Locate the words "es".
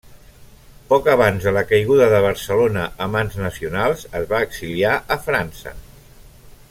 4.21-4.27